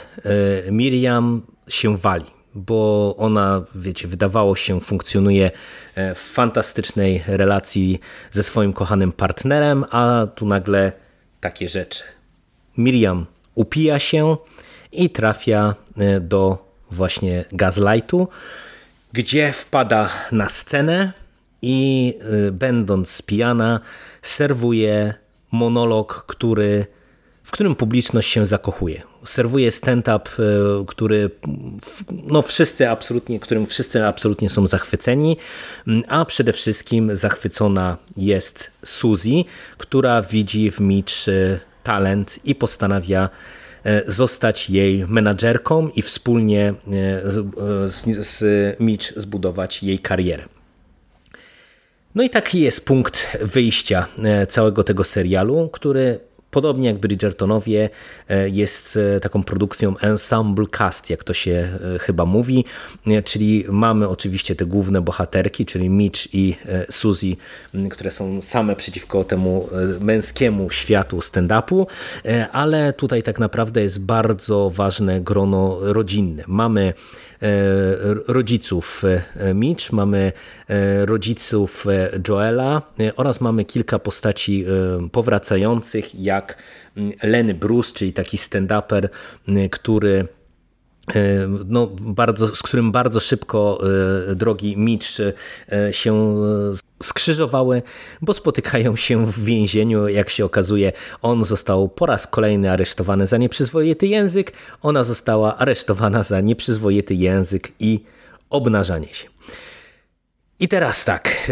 [0.68, 5.52] e, Miriam się wali, bo ona, wiecie, wydawało się, funkcjonuje
[5.96, 8.00] e, w fantastycznej relacji
[8.32, 10.92] ze swoim kochanym partnerem, a tu nagle
[11.40, 12.04] takie rzeczy.
[12.78, 14.38] Miriam upija się
[14.92, 18.28] i trafia e, do właśnie Gazlightu,
[19.14, 21.14] gdzie wpada na scenę
[21.62, 22.14] i
[22.52, 23.80] będąc pijana
[24.22, 25.14] serwuje
[25.52, 26.86] monolog, który
[27.52, 29.02] w którym publiczność się zakochuje.
[29.26, 31.30] Serwuje stand-up, e, który
[32.10, 35.38] no wszyscy absolutnie, którym wszyscy absolutnie są zachwyceni,
[36.08, 39.44] a przede wszystkim zachwycona jest Suzy,
[39.78, 43.30] która widzi w Mitch e, talent i postanawia
[43.84, 46.74] e, zostać jej menadżerką i wspólnie
[48.18, 48.44] z
[48.80, 50.44] Mitch zbudować jej karierę.
[52.16, 54.08] No i taki jest punkt wyjścia
[54.50, 56.20] całego tego serialu, który
[56.52, 57.90] Podobnie jak Bridgertonowie
[58.30, 61.52] e, jest e, taką produkcją ensemble cast, jak to się
[61.96, 62.66] e, chyba mówi,
[63.26, 66.56] czyli mamy oczywiście te główne bohaterki, czyli Mitch i
[66.90, 67.36] Suzy,
[67.92, 71.86] które są same przeciwko temu męskiemu światu stand-upu,
[72.52, 76.44] ale tutaj tak naprawdę jest bardzo ważne grono rodzinne.
[76.48, 76.94] Mamy
[78.28, 79.04] rodziców
[79.56, 80.32] Mitch, mamy
[81.06, 81.86] rodziców
[82.28, 82.82] Joela
[83.16, 84.66] oraz mamy kilka postaci
[85.12, 86.41] powracających jak
[87.24, 89.10] Lenny Bruce, czyli taki stand-uper,
[89.72, 90.28] który
[91.68, 93.82] no, bardzo, z którym bardzo szybko
[94.36, 95.08] drogi Mitch
[95.92, 96.36] się
[97.04, 97.82] skrzyżowały,
[98.22, 100.08] bo spotykają się w więzieniu.
[100.08, 106.24] Jak się okazuje, on został po raz kolejny aresztowany za nieprzyzwoity język, ona została aresztowana
[106.24, 108.04] za nieprzyzwoity język i
[108.50, 109.28] obnażanie się.
[110.60, 111.52] I teraz tak.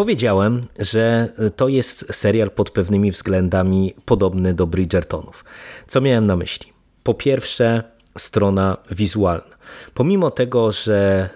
[0.00, 5.44] Powiedziałem, że to jest serial pod pewnymi względami podobny do Bridgertonów.
[5.86, 6.72] Co miałem na myśli?
[7.02, 7.82] Po pierwsze,
[8.18, 9.56] strona wizualna.
[9.94, 11.28] Pomimo tego, że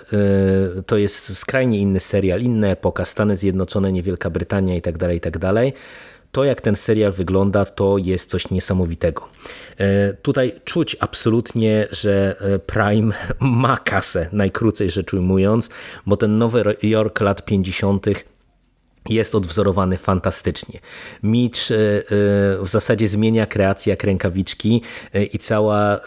[0.79, 5.39] y, to jest skrajnie inny serial, inna epoka, Stany Zjednoczone, Niewielka Brytania itd., tak itd.,
[5.55, 5.75] tak
[6.33, 9.29] to jak ten serial wygląda, to jest coś niesamowitego.
[9.81, 15.71] Y, tutaj czuć absolutnie, że y, Prime ma kasę, najkrócej rzecz ujmując,
[16.07, 18.07] bo ten Nowy Jork lat 50
[19.09, 20.81] jest odwzorowany fantastycznie.
[21.23, 21.79] Mitch e, e,
[22.65, 24.83] w zasadzie zmienia kreację jak rękawiczki
[25.15, 26.01] e, i cała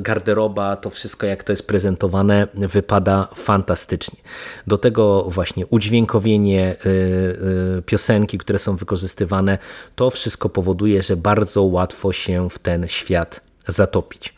[0.00, 4.18] garderoba, to wszystko jak to jest prezentowane wypada fantastycznie.
[4.66, 6.76] Do tego właśnie udźwiękowienie
[7.86, 9.58] piosenki, które są wykorzystywane,
[9.96, 14.34] to wszystko powoduje, że bardzo łatwo się w ten świat zatopić.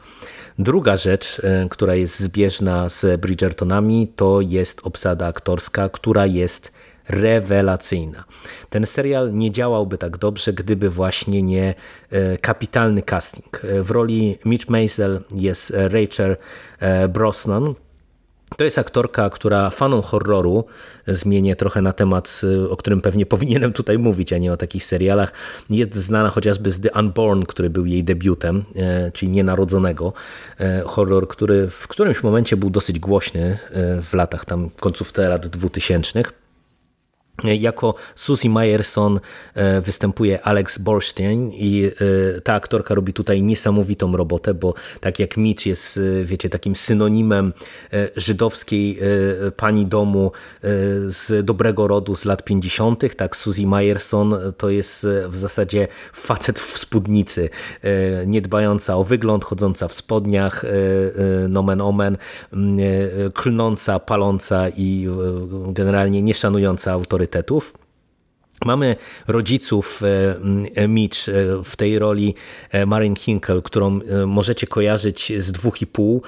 [0.59, 6.73] Druga rzecz, która jest zbieżna z Bridgertonami, to jest obsada aktorska, która jest
[7.08, 8.24] rewelacyjna.
[8.70, 11.74] Ten serial nie działałby tak dobrze, gdyby właśnie nie
[12.10, 13.64] e, kapitalny casting.
[13.64, 16.36] E, w roli Mitch Maisel jest Rachel
[16.80, 17.74] e, Brosnan,
[18.56, 20.64] to jest aktorka, która fanom horroru,
[21.06, 25.32] zmienię trochę na temat, o którym pewnie powinienem tutaj mówić, a nie o takich serialach,
[25.70, 28.64] jest znana chociażby z The Unborn, który był jej debiutem,
[29.12, 30.12] czyli Nienarodzonego.
[30.86, 33.58] Horror, który w którymś momencie był dosyć głośny
[34.02, 36.22] w latach tam końców lat 2000.
[37.44, 39.20] Jako Susie Meyerson
[39.55, 45.37] e, występuje Alex Borstein i e, ta aktorka robi tutaj niesamowitą robotę, bo tak jak
[45.37, 47.53] Mitch jest, e, wiecie, takim synonimem
[48.16, 48.98] żydowskiej
[49.57, 50.33] pani domu
[51.07, 56.79] z dobrego rodu z lat 50., tak Susie Meyerson to jest w zasadzie facet w
[56.79, 57.50] spódnicy,
[58.26, 60.64] niedbająca o wygląd, chodząca w spodniach,
[61.48, 62.16] nomen omen,
[63.35, 65.09] klnąca, paląca i
[65.72, 67.73] generalnie nieszanująca autorytetu priorytetów.
[68.64, 68.96] Mamy
[69.29, 70.01] rodziców
[70.77, 71.33] e, Mitch e,
[71.64, 72.35] w tej roli
[72.70, 76.23] e, Marin Hinkle, którą możecie kojarzyć z dwóch i pół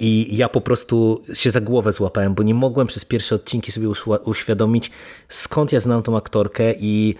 [0.00, 3.88] i ja po prostu się za głowę złapałem, bo nie mogłem przez pierwsze odcinki sobie
[4.24, 4.90] uświadomić
[5.28, 7.14] skąd ja znam tą aktorkę i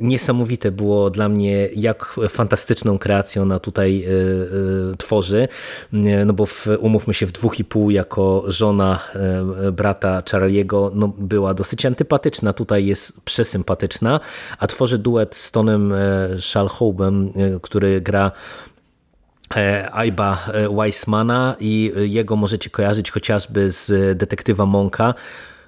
[0.00, 4.06] niesamowite było dla mnie jak fantastyczną kreację ona tutaj
[4.98, 5.48] tworzy,
[6.26, 8.98] no bo w, umówmy się w dwóch i pół jako żona
[9.72, 14.20] brata Charlie'ego no była dosyć antypatyczna, tutaj jest przesympatyczna sympatyczna,
[14.58, 15.96] a tworzy duet z Tonem e,
[16.38, 18.32] Schalhoubem, e, który gra
[19.92, 25.14] Aiba e, Weissmana i jego możecie kojarzyć chociażby z detektywa Monka,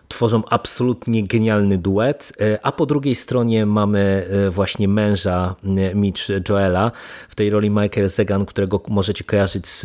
[0.09, 6.23] tworzą absolutnie genialny duet, e, a po drugiej stronie mamy e, właśnie męża e, Mitch
[6.49, 6.93] Joela,
[7.29, 9.83] w tej roli Michael Zegan, którego możecie kojarzyć z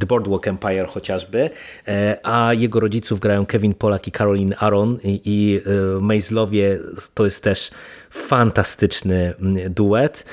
[0.00, 1.50] The Boardwalk Empire chociażby,
[2.22, 5.60] a jego rodziców grają Kevin Polak i Caroline Aaron i,
[6.00, 6.78] Maislowie
[7.14, 7.70] to jest też
[8.14, 9.34] fantastyczny
[9.70, 10.24] duet,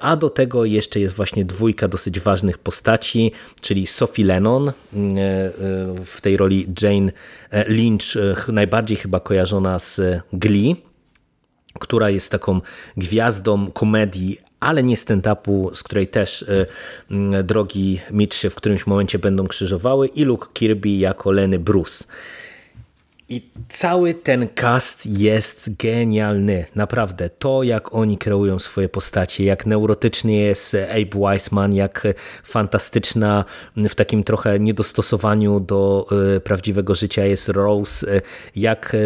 [0.00, 4.72] a do tego jeszcze jest właśnie dwójka dosyć ważnych postaci, czyli Sophie Lennon
[6.04, 7.12] w tej roli Jane
[7.66, 8.04] Lynch,
[8.48, 10.00] najbardziej chyba kojarzona z
[10.32, 10.76] Glee,
[11.80, 12.60] która jest taką
[12.96, 16.44] gwiazdą komedii, ale nie stand-upu, z której też
[17.44, 22.04] drogi Mitch się w którymś momencie będą krzyżowały i Luke Kirby jako Lenny Bruce.
[23.30, 27.30] I cały ten cast jest genialny, naprawdę.
[27.30, 32.06] To, jak oni kreują swoje postacie, jak neurotyczny jest Abe Weissman, jak
[32.44, 33.44] fantastyczna
[33.76, 38.20] w takim trochę niedostosowaniu do e, prawdziwego życia jest Rose, e,
[38.56, 38.98] jak e,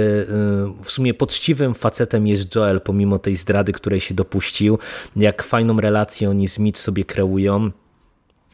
[0.85, 4.79] w sumie poczciwym facetem jest Joel, pomimo tej zdrady, której się dopuścił,
[5.17, 7.71] jak fajną relację oni z Mitch sobie kreują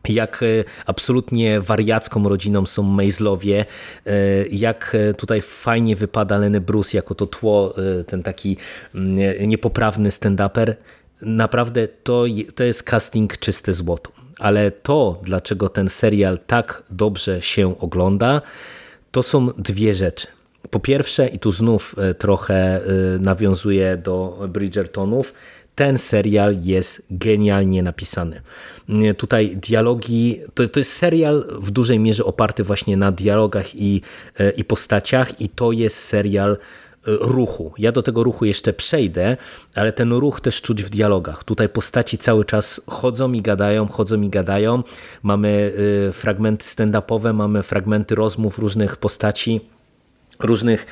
[0.08, 3.66] jak e, absolutnie wariacką rodziną są Maislowie,
[4.06, 4.12] e,
[4.50, 7.74] jak e, tutaj fajnie wypada Lenny Bruce jako to tło,
[8.06, 8.56] ten taki
[8.94, 10.74] mm, niepoprawny stand-uper.
[11.22, 14.12] Naprawdę to, to jest casting czyste złoto.
[14.38, 18.42] Ale to, dlaczego ten serial tak dobrze się ogląda,
[19.10, 20.26] to są dwie rzeczy.
[20.70, 22.80] Po pierwsze, i tu znów trochę
[23.20, 25.34] nawiązuję do Bridgertonów,
[25.78, 28.42] ten serial jest genialnie napisany.
[29.16, 34.02] Tutaj dialogi, to, to jest serial w dużej mierze oparty właśnie na dialogach i,
[34.38, 36.56] e, i postaciach i to jest serial e,
[37.20, 37.72] ruchu.
[37.78, 39.36] Ja do tego ruchu jeszcze przejdę,
[39.74, 41.44] ale ten ruch też czuć w dialogach.
[41.44, 44.82] Tutaj postaci cały czas chodzą i gadają, chodzą i gadają.
[45.22, 45.72] Mamy
[46.08, 49.60] e, fragmenty stand-upowe, mamy fragmenty rozmów różnych postaci
[50.40, 50.86] różnych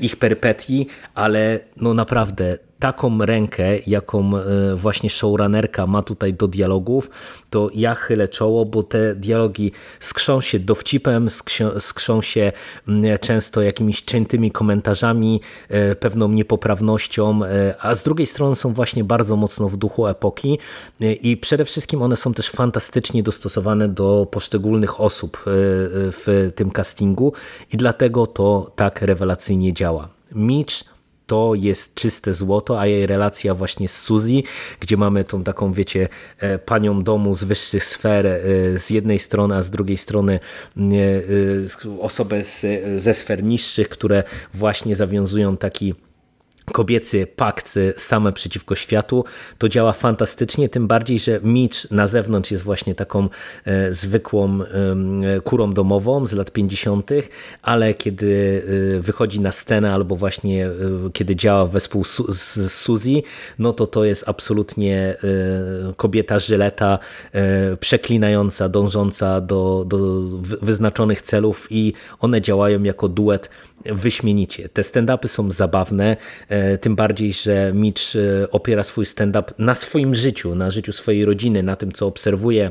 [0.00, 7.10] ich perpetii, ale no naprawdę taką rękę, jaką e, właśnie showrunnerka ma tutaj do dialogów,
[7.50, 11.28] to ja chylę czoło, bo te dialogi skrzą się dowcipem,
[11.78, 12.52] skrzą się
[13.20, 19.36] często jakimiś ciętymi komentarzami, e, pewną niepoprawnością, e, a z drugiej strony są właśnie bardzo
[19.36, 20.58] mocno w duchu epoki
[21.00, 27.32] i przede wszystkim one są też fantastycznie dostosowane do poszczególnych osób w tym castingu
[27.72, 30.08] i dlatego to tak rewelacyjnie działa.
[30.32, 30.95] Mitch
[31.26, 34.42] to jest czyste złoto, a jej relacja właśnie z Suzy,
[34.80, 36.08] gdzie mamy tą taką, wiecie,
[36.38, 38.38] e, panią domu z wyższych sfer e,
[38.78, 40.40] z jednej strony, a z drugiej strony
[40.76, 40.80] e,
[42.00, 42.66] osobę z,
[43.02, 44.22] ze sfer niższych, które
[44.54, 45.94] właśnie zawiązują taki
[46.72, 49.24] kobiecy pakt same przeciwko światu,
[49.58, 53.28] to działa fantastycznie, tym bardziej, że Mitch na zewnątrz jest właśnie taką
[53.64, 57.10] e, zwykłą e, kurą domową z lat 50.,
[57.62, 58.62] ale kiedy
[58.96, 60.70] e, wychodzi na scenę albo właśnie
[61.12, 63.22] kiedy działa wespół z Suzy,
[63.58, 65.16] no to to jest absolutnie
[65.96, 66.98] kobieta żyleta,
[67.80, 69.98] przeklinająca, dążąca do, do
[70.62, 73.50] wyznaczonych celów i one działają jako duet
[73.84, 74.68] wyśmienicie.
[74.68, 76.16] Te stand-upy są zabawne,
[76.48, 81.24] e, tym bardziej, że Mitch e, opiera swój stand-up na swoim życiu, na życiu swojej
[81.24, 82.70] rodziny, na tym, co obserwuje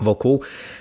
[0.00, 0.40] wokół,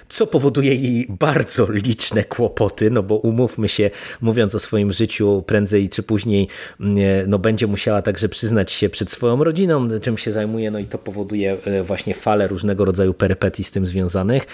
[0.10, 3.90] co powoduje jej bardzo liczne kłopoty, no bo umówmy się,
[4.22, 6.48] mówiąc o swoim życiu, prędzej czy później
[6.80, 10.80] mm, e, no będzie musiała także przyznać się przed swoją rodziną, czym się zajmuje, no
[10.80, 14.46] i to powoduje właśnie falę różnego rodzaju perypetii z tym związanych,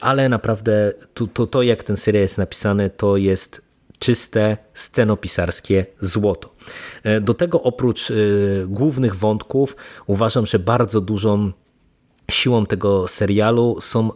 [0.00, 3.71] ale naprawdę to, to, to jak ten serial jest napisany, to jest
[4.02, 6.54] czyste scenopisarskie złoto.
[7.20, 8.12] Do tego oprócz
[8.66, 9.76] głównych wątków
[10.06, 11.52] uważam, że bardzo dużą
[12.30, 14.10] siłą tego serialu są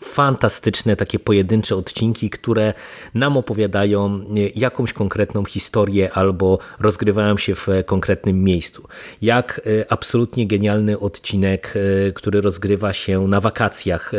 [0.00, 2.74] fantastyczne takie pojedyncze odcinki, które
[3.14, 4.20] nam opowiadają
[4.54, 8.88] jakąś konkretną historię albo rozgrywają się w konkretnym miejscu.
[9.22, 11.74] Jak e, absolutnie genialny odcinek,
[12.08, 14.18] e, który rozgrywa się na wakacjach, e,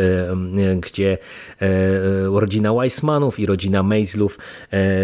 [0.75, 1.17] gdzie
[2.23, 4.29] rodzina Weissmanów i rodzina Maisle'ów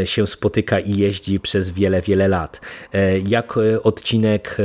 [0.05, 2.61] się spotyka i jeździ przez wiele, wiele lat.
[3.26, 4.57] Jak odcinek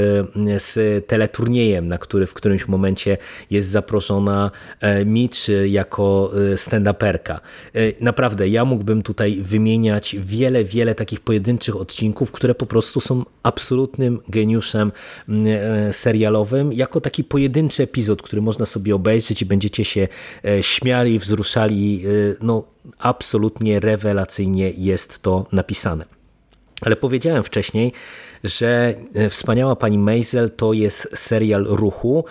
[0.58, 3.16] z teleturniejem, na który w którymś momencie
[3.50, 4.50] jest zaproszona
[5.04, 7.40] Mitch jako jako y, stand-uperka.
[7.76, 13.24] Y, naprawdę, ja mógłbym tutaj wymieniać wiele, wiele takich pojedynczych odcinków, które po prostu są
[13.42, 14.92] absolutnym geniuszem
[15.28, 20.08] e, serialowym, jako taki pojedynczy epizod, który można sobie obejrzeć i będziecie się
[20.60, 22.02] śmiali, wzruszali.
[22.06, 22.64] Y, no,
[22.98, 26.04] absolutnie rewelacyjnie jest to napisane.
[26.82, 27.92] Ale powiedziałem wcześniej,
[28.44, 28.94] że
[29.30, 32.24] Wspaniała Pani Maisel to jest serial ruchu,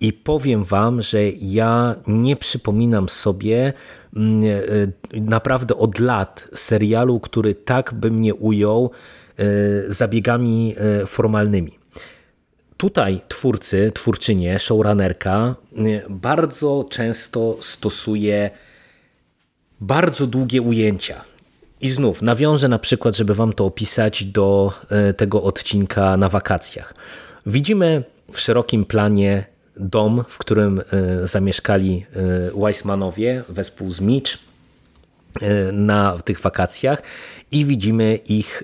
[0.00, 3.72] i powiem Wam, że ja nie przypominam sobie
[4.16, 4.44] mm,
[5.14, 8.90] e, naprawdę od lat serialu, który tak by mnie ujął
[9.38, 9.44] e,
[9.92, 11.78] zabiegami e, formalnymi.
[12.76, 15.54] Tutaj twórcy, twórczynie, showrunnerka
[16.10, 18.50] bardzo często stosuje
[19.80, 21.24] bardzo długie ujęcia.
[21.80, 24.72] I znów nawiążę na przykład, żeby wam to opisać do
[25.16, 26.94] tego odcinka na wakacjach.
[27.46, 32.06] Widzimy w szerokim planie dom, w którym e, zamieszkali
[32.56, 34.38] e, Weissmanowie wespół z Mitch
[35.40, 37.02] e, na tych wakacjach
[37.52, 38.62] i widzimy ich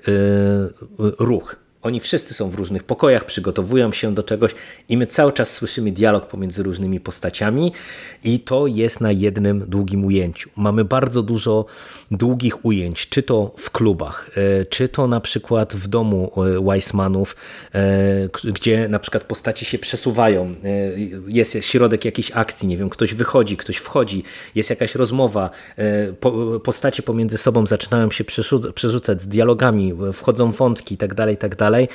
[1.18, 1.61] ruch.
[1.82, 4.54] Oni wszyscy są w różnych pokojach, przygotowują się do czegoś
[4.88, 7.72] i my cały czas słyszymy dialog pomiędzy różnymi postaciami
[8.24, 10.50] i to jest na jednym długim ujęciu.
[10.56, 11.64] Mamy bardzo dużo
[12.10, 17.36] długich ujęć, czy to w klubach, e, czy to na przykład w domu e, Weissmanów,
[17.74, 20.54] e, gdzie na przykład postaci się przesuwają,
[21.28, 24.22] jest środek jakiejś akcji, nie wiem, ktoś wychodzi, ktoś wchodzi,
[24.54, 25.50] jest jakaś rozmowa,
[26.64, 28.24] postacie pomiędzy sobą zaczynają się
[28.74, 31.88] przerzucać z dialogami, wchodzą wątki itd., tak itd., tak dalej,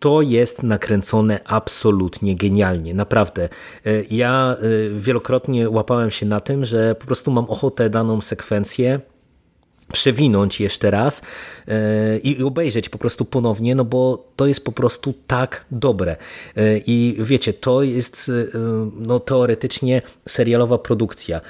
[0.00, 3.48] to jest nakręcone absolutnie genialnie, naprawdę.
[3.86, 9.00] E, ja e, wielokrotnie łapałem się na tym, że po prostu mam ochotę daną sekwencję
[9.92, 11.22] przewinąć jeszcze raz
[11.68, 16.16] e, i obejrzeć po prostu ponownie, no bo to jest po prostu tak dobre.
[16.56, 18.58] E, I wiecie, to jest e,
[18.96, 21.40] no, teoretycznie serialowa produkcja.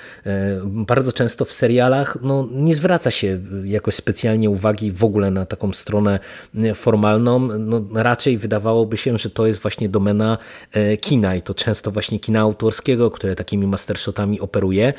[0.65, 5.73] Bardzo często w serialach no, nie zwraca się jakoś specjalnie uwagi w ogóle na taką
[5.73, 6.19] stronę
[6.75, 7.39] formalną.
[7.39, 10.39] No, raczej wydawałoby się, że to jest właśnie domena
[11.01, 14.93] kina i to często właśnie kina autorskiego, które takimi mastershotami operuje.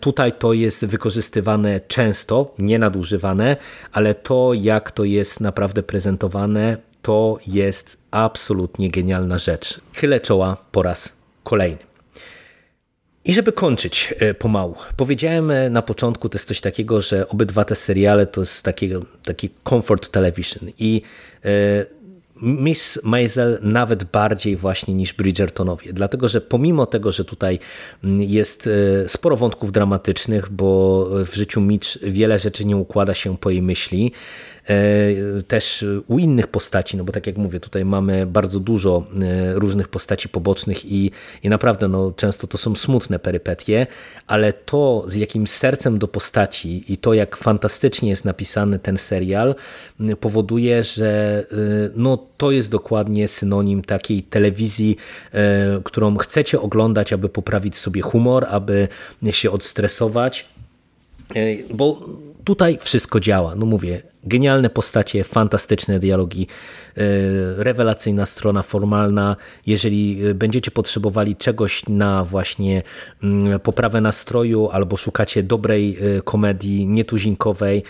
[0.00, 3.56] Tutaj to jest wykorzystywane często, nie nadużywane,
[3.92, 9.80] ale to jak to jest naprawdę prezentowane, to jest absolutnie genialna rzecz.
[9.94, 11.78] Chylę czoła po raz kolejny.
[13.26, 17.64] I żeby kończyć e, pomału, powiedziałem e, na początku, to jest coś takiego, że obydwa
[17.64, 21.02] te seriale to jest takiego, taki comfort television i
[21.44, 21.48] e,
[22.42, 27.58] Miss Maisel nawet bardziej właśnie niż Bridgertonowie, dlatego że pomimo tego, że tutaj
[28.04, 28.68] mm, jest
[29.04, 33.62] e, sporo wątków dramatycznych, bo w życiu Mitch wiele rzeczy nie układa się po jej
[33.62, 34.12] myśli,
[35.48, 39.88] też u innych postaci, no bo tak jak mówię, tutaj mamy bardzo dużo e, różnych
[39.88, 41.10] postaci pobocznych i,
[41.42, 43.86] i naprawdę no, często to są smutne perypetie,
[44.26, 49.54] ale to z jakim sercem do postaci i to jak fantastycznie jest napisany ten serial
[50.20, 51.56] powoduje, że e,
[51.94, 54.96] no, to jest dokładnie synonim takiej telewizji,
[55.84, 58.88] którą chcecie oglądać, aby poprawić sobie humor, aby
[59.30, 60.46] się odstresować,
[61.74, 62.00] bo
[62.44, 63.54] tutaj wszystko działa.
[63.54, 67.00] No mówię, Genialne postacie, fantastyczne dialogi, e,
[67.56, 69.36] rewelacyjna strona formalna.
[69.66, 72.82] Jeżeli e, będziecie potrzebowali czegoś na właśnie
[73.22, 77.82] mm, poprawę nastroju albo szukacie dobrej e, komedii nietuzinkowej,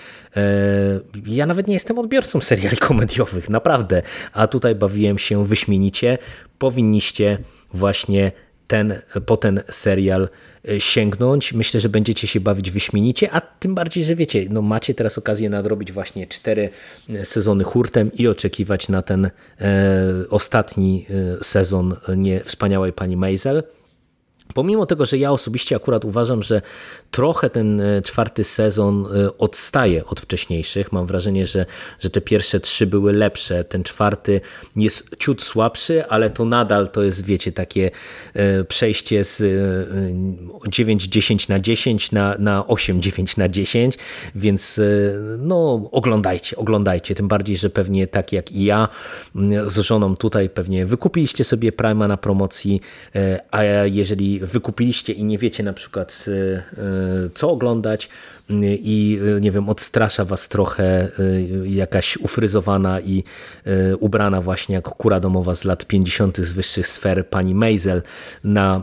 [1.26, 6.18] ja nawet nie jestem odbiorcą seriali komediowych, naprawdę, a tutaj bawiłem się wyśmienicie.
[6.58, 7.38] Powinniście
[7.72, 8.32] właśnie
[8.66, 8.94] ten,
[9.26, 10.28] po ten serial
[10.68, 11.52] e, sięgnąć.
[11.52, 15.50] Myślę, że będziecie się bawić wyśmienicie, a tym bardziej, że wiecie, no macie teraz okazję
[15.50, 16.70] nadrobić właśnie cztery
[17.10, 19.30] e, sezony hurtem i oczekiwać na ten e,
[20.30, 21.06] ostatni
[21.40, 23.62] e, sezon nie wspaniałej pani Maisel.
[24.56, 26.62] Pomimo tego, że ja osobiście akurat uważam, że
[27.10, 30.92] trochę ten e, czwarty sezon e, odstaje od wcześniejszych.
[30.92, 31.66] Mam wrażenie, że,
[32.00, 33.64] że te pierwsze trzy były lepsze.
[33.64, 34.40] Ten czwarty
[34.76, 37.90] jest ciut słabszy, ale to nadal to jest, wiecie, takie
[38.34, 39.42] e, przejście z
[40.68, 43.98] 9-10 na 10 na, na 8-9 na 10,
[44.34, 44.80] więc
[45.38, 47.14] no oglądajcie, oglądajcie.
[47.14, 48.88] Tym bardziej, że pewnie tak jak i ja
[49.66, 52.80] z żoną tutaj pewnie wykupiliście sobie Prima na promocji,
[53.50, 56.62] a jeżeli wykupiliście i nie wiecie na przykład e,
[57.34, 58.08] co oglądać
[58.62, 61.08] i e, nie wiem, odstrasza was trochę
[61.64, 63.24] jakaś ufryzowana i
[64.00, 66.38] ubrana właśnie jak kura domowa z lat 50.
[66.38, 68.02] z wyższych sfer pani Maisel
[68.44, 68.82] na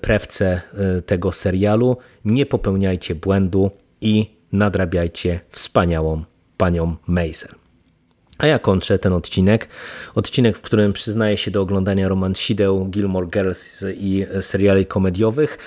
[0.00, 0.60] prewce
[1.06, 3.70] tego serialu, nie popełniajcie błędu
[4.00, 6.24] i nadrabiajcie wspaniałą
[6.56, 7.65] panią Maisel.
[8.38, 9.68] A ja kończę ten odcinek.
[10.14, 15.58] Odcinek, w którym przyznaję się do oglądania romansideł, Gilmore Girls i seriali komediowych,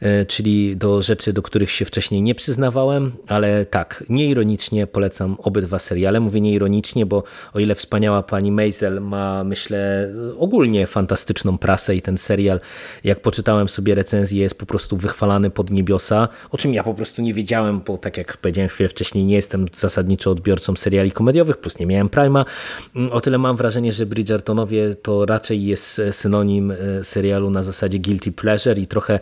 [0.00, 5.78] e, czyli do rzeczy, do których się wcześniej nie przyznawałem, ale tak, nieironicznie polecam obydwa
[5.78, 6.20] seriale.
[6.20, 7.22] Mówię nieironicznie, bo
[7.54, 12.60] o ile wspaniała pani Maisel ma, myślę, ogólnie fantastyczną prasę i ten serial,
[13.04, 17.22] jak poczytałem sobie recenzję, jest po prostu wychwalany pod niebiosa, o czym ja po prostu
[17.22, 21.78] nie wiedziałem, bo tak jak powiedziałem chwilę wcześniej, nie jestem zasadniczo odbiorcą seriali komediowych, plus
[21.78, 26.76] nie miałem Mm, o tyle mam wrażenie, że Bridgertonowie to raczej jest e, synonim e,
[27.04, 29.14] serialu na zasadzie guilty pleasure i trochę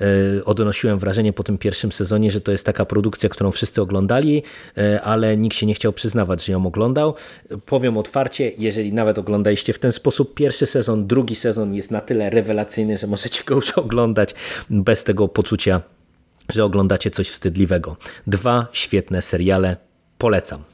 [0.00, 4.42] e, odnosiłem wrażenie po tym pierwszym sezonie, że to jest taka produkcja, którą wszyscy oglądali,
[5.04, 7.14] ale nikt się nie chciał przyznawać, że ją oglądał.
[7.66, 12.30] Powiem otwarcie, jeżeli nawet oglądaliście w ten sposób pierwszy sezon, drugi sezon jest na tyle
[12.30, 14.34] rewelacyjny, że możecie go już oglądać
[14.70, 15.80] bez tego poczucia,
[16.48, 17.96] że oglądacie coś wstydliwego.
[18.26, 19.76] Dwa świetne seriale,
[20.18, 20.73] polecam.